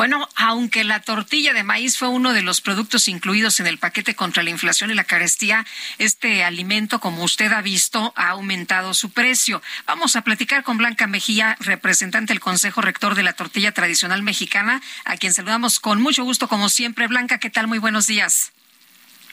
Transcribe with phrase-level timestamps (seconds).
[0.00, 4.14] Bueno, aunque la tortilla de maíz fue uno de los productos incluidos en el paquete
[4.14, 5.66] contra la inflación y la carestía,
[5.98, 9.60] este alimento, como usted ha visto, ha aumentado su precio.
[9.84, 14.80] Vamos a platicar con Blanca Mejía, representante del Consejo Rector de la Tortilla Tradicional Mexicana,
[15.04, 17.06] a quien saludamos con mucho gusto, como siempre.
[17.06, 17.66] Blanca, ¿qué tal?
[17.66, 18.52] Muy buenos días.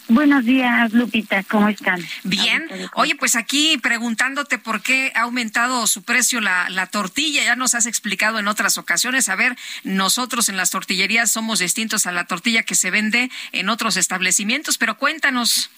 [0.10, 2.02] Buenos días, Lupita, ¿cómo están?
[2.24, 2.66] Bien.
[2.94, 7.76] Oye, pues aquí preguntándote por qué ha aumentado su precio la, la, tortilla, ya nos
[7.76, 9.28] has explicado en otras ocasiones.
[9.28, 13.68] A ver, nosotros en las tortillerías somos distintos a la tortilla que se vende en
[13.68, 15.70] otros establecimientos, pero cuéntanos.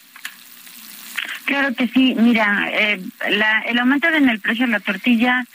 [1.45, 5.45] Claro que sí, mira, eh, la, el aumento en el precio de la tortilla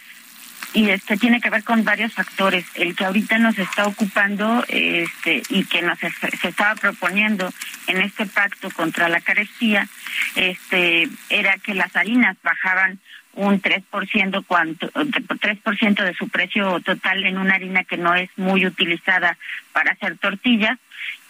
[0.75, 2.67] y este tiene que ver con varios factores.
[2.75, 7.53] El que ahorita nos está ocupando este y que nos se estaba proponiendo
[7.87, 9.89] en este pacto contra la carestía,
[10.35, 12.99] este era que las harinas bajaban
[13.35, 18.67] un 3% cuanto 3% de su precio total en una harina que no es muy
[18.67, 19.37] utilizada
[19.73, 20.79] para hacer tortillas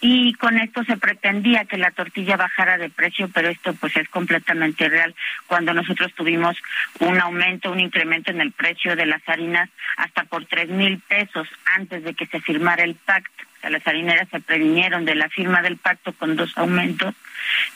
[0.01, 4.07] y con esto se pretendía que la tortilla bajara de precio, pero esto pues es
[4.09, 5.15] completamente real.
[5.47, 6.55] Cuando nosotros tuvimos
[6.99, 11.47] un aumento, un incremento en el precio de las harinas hasta por tres mil pesos
[11.75, 13.43] antes de que se firmara el pacto.
[13.57, 17.15] O sea, las harineras se previnieron de la firma del pacto con dos aumentos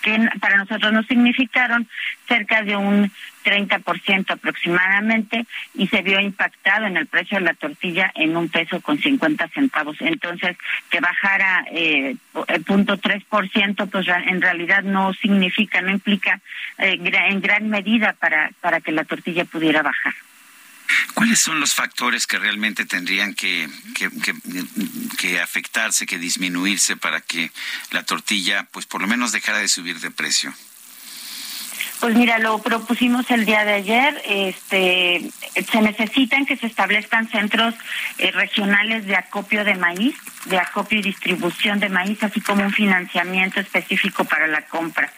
[0.02, 1.88] que para nosotros nos significaron
[2.28, 3.12] cerca de un
[3.44, 8.82] 30% aproximadamente y se vio impactado en el precio de la tortilla en un peso
[8.82, 9.98] con 50 centavos.
[10.00, 10.58] Entonces,
[10.90, 12.16] que bajara eh,
[12.66, 16.40] punto 3%, pues en realidad no significa, no implica
[16.78, 20.14] eh, en gran medida para, para que la tortilla pudiera bajar.
[21.14, 24.10] ¿Cuáles son los factores que realmente tendrían que, que,
[25.18, 27.52] que, afectarse, que disminuirse para que
[27.92, 30.54] la tortilla, pues por lo menos dejara de subir de precio?
[32.00, 34.22] Pues mira, lo propusimos el día de ayer.
[34.26, 35.22] Este,
[35.70, 37.76] se necesitan que se establezcan centros
[38.20, 40.16] eh, regionales de acopio de maíz,
[40.46, 45.12] de acopio y distribución de maíz, así como un financiamiento específico para la compra.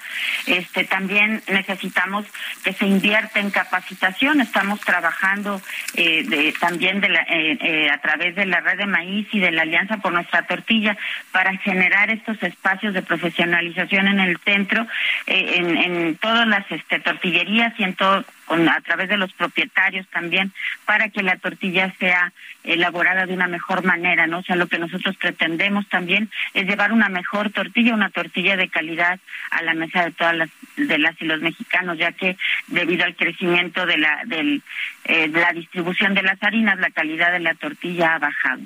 [0.48, 2.26] Este, también necesitamos
[2.64, 4.42] que se invierta en capacitación.
[4.42, 5.62] Estamos trabajando
[5.94, 9.52] eh, de, también de la, eh, a través de la red de maíz y de
[9.52, 10.98] la Alianza por Nuestra Tortilla
[11.32, 14.88] para generar estos espacios de profesionalización en el centro,
[15.28, 20.08] en, en todas las este, tortillerías y en todo, con, a través de los propietarios
[20.10, 20.52] también,
[20.86, 22.34] para que la tortilla sea
[22.64, 24.40] elaborada de una mejor manera, ¿no?
[24.40, 28.70] O sea, lo que nosotros pretendemos también es llevar una mejor tortilla, una tortilla de
[28.70, 29.20] calidad
[29.52, 32.38] a la mesa de todas las de las y los mexicanos, ya que
[32.68, 34.62] debido al crecimiento de la del,
[35.06, 38.62] eh, de la distribución de las harinas, la calidad de la tortilla ha bajado.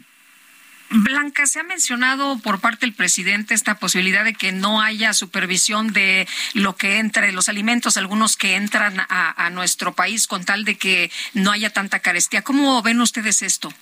[0.89, 5.93] Blanca, se ha mencionado por parte del presidente esta posibilidad de que no haya supervisión
[5.93, 10.63] de lo que entra, los alimentos, algunos que entran a, a nuestro país, con tal
[10.63, 12.43] de que no haya tanta carestía.
[12.43, 13.73] ¿Cómo ven ustedes esto?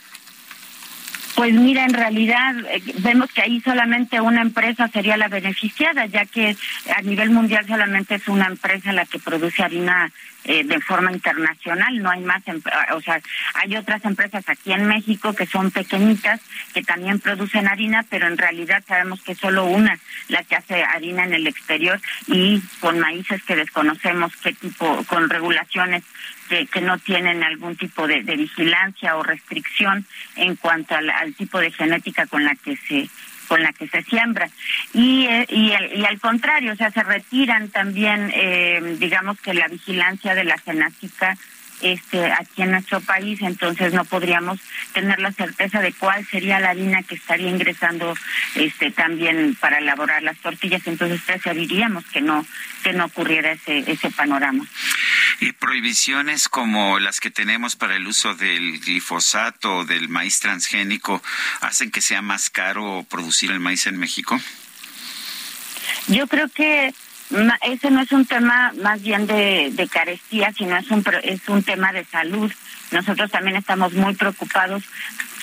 [1.35, 6.25] Pues mira, en realidad eh, vemos que ahí solamente una empresa sería la beneficiada, ya
[6.25, 6.55] que
[6.95, 10.11] a nivel mundial solamente es una empresa la que produce harina
[10.45, 12.43] eh, de forma internacional, no hay más,
[12.93, 13.21] o sea,
[13.55, 16.41] hay otras empresas aquí en México que son pequeñitas,
[16.73, 21.23] que también producen harina, pero en realidad sabemos que solo una la que hace harina
[21.23, 26.03] en el exterior y con maíces que desconocemos qué tipo, con regulaciones
[26.49, 30.05] que, no tienen algún tipo de, de vigilancia o restricción
[30.35, 33.09] en cuanto al tipo de genética con la que se
[33.53, 34.49] con la que se siembra.
[34.95, 39.67] Y, eh, y, y, al contrario, o sea, se retiran también, eh, digamos que la
[39.67, 41.37] vigilancia de la cenática
[41.83, 44.59] este, aquí en nuestro país, entonces no podríamos
[44.93, 48.15] tener la certeza de cuál sería la harina que estaría ingresando
[48.55, 52.43] este, también para elaborar las tortillas, entonces preferiríamos que no,
[52.83, 54.65] que no ocurriera ese, ese panorama.
[55.39, 61.21] ¿Y prohibiciones como las que tenemos para el uso del glifosato o del maíz transgénico
[61.61, 64.39] hacen que sea más caro producir el maíz en México?
[66.07, 66.93] Yo creo que
[67.61, 71.63] ese no es un tema más bien de, de carestía, sino es un, es un
[71.63, 72.51] tema de salud
[72.93, 74.83] nosotros también estamos muy preocupados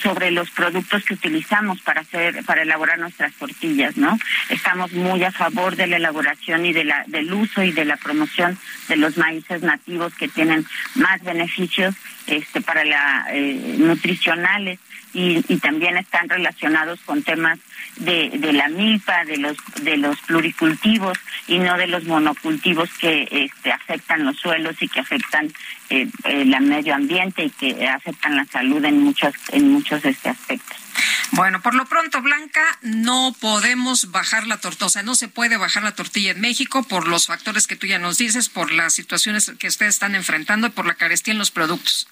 [0.01, 4.19] sobre los productos que utilizamos para hacer para elaborar nuestras tortillas, ¿no?
[4.49, 7.97] Estamos muy a favor de la elaboración y de la del uso y de la
[7.97, 8.57] promoción
[8.89, 11.95] de los maíces nativos que tienen más beneficios
[12.31, 14.79] este para la eh, nutricionales
[15.13, 17.59] y, y también están relacionados con temas
[17.97, 21.19] de, de la milpa, de los de los pluricultivos
[21.49, 25.53] y no de los monocultivos que este, afectan los suelos y que afectan
[25.91, 30.80] eh, el medio ambiente y que afectan la salud en muchos en muchos este aspectos.
[31.33, 35.57] Bueno, por lo pronto, Blanca, no podemos bajar la tortilla, o sea, no se puede
[35.57, 38.95] bajar la tortilla en México por los factores que tú ya nos dices, por las
[38.95, 42.09] situaciones que ustedes están enfrentando y por la carestía en los productos.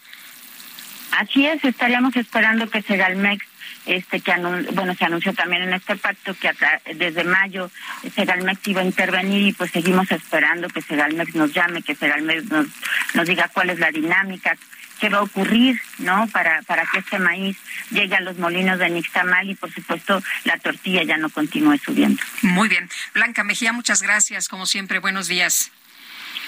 [1.13, 3.45] Así es, estaríamos esperando que Segalmex
[3.87, 4.35] este que
[4.73, 6.51] bueno se anunció también en este pacto que
[6.95, 7.71] desde mayo
[8.15, 12.67] Segalmex iba a intervenir y pues seguimos esperando que Segalmex nos llame, que Segalmex nos,
[13.15, 14.57] nos diga cuál es la dinámica,
[14.99, 16.29] qué va a ocurrir, ¿no?
[16.29, 17.57] Para para que este maíz
[17.91, 22.23] llegue a los molinos de Nixtamal y por supuesto la tortilla ya no continúe subiendo.
[22.43, 22.89] Muy bien.
[23.15, 25.71] Blanca Mejía, muchas gracias, como siempre, buenos días.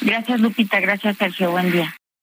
[0.00, 1.94] Gracias Lupita, gracias Sergio, buen día.